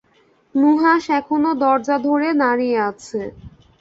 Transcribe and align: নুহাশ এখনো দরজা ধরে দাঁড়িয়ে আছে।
নুহাশ 0.55 1.03
এখনো 1.19 1.49
দরজা 1.61 1.95
ধরে 2.07 2.29
দাঁড়িয়ে 2.41 2.77
আছে। 2.89 3.21